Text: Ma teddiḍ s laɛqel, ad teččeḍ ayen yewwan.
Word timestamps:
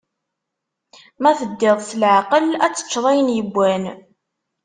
Ma 1.21 1.31
teddiḍ 1.39 1.77
s 1.89 1.91
laɛqel, 2.01 2.47
ad 2.65 2.73
teččeḍ 2.73 3.05
ayen 3.11 3.33
yewwan. 3.37 3.83